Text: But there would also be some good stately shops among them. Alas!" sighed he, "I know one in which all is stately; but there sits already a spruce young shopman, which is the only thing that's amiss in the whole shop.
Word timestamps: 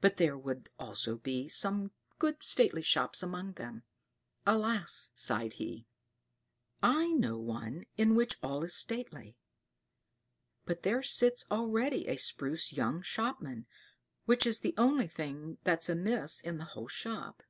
But 0.00 0.16
there 0.16 0.38
would 0.38 0.68
also 0.78 1.16
be 1.16 1.48
some 1.48 1.90
good 2.20 2.40
stately 2.44 2.82
shops 2.82 3.20
among 3.20 3.54
them. 3.54 3.82
Alas!" 4.46 5.10
sighed 5.16 5.54
he, 5.54 5.88
"I 6.84 7.08
know 7.08 7.36
one 7.36 7.86
in 7.96 8.14
which 8.14 8.38
all 8.44 8.62
is 8.62 8.76
stately; 8.76 9.34
but 10.66 10.84
there 10.84 11.02
sits 11.02 11.46
already 11.50 12.06
a 12.06 12.16
spruce 12.16 12.72
young 12.72 13.02
shopman, 13.02 13.66
which 14.24 14.46
is 14.46 14.60
the 14.60 14.74
only 14.78 15.08
thing 15.08 15.58
that's 15.64 15.88
amiss 15.88 16.40
in 16.40 16.58
the 16.58 16.66
whole 16.66 16.86
shop. 16.86 17.42